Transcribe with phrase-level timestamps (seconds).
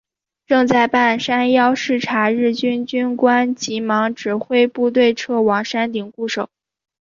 [0.47, 6.49] 正在半山腰视察的日军军官急忙指挥部队撤往山顶固守。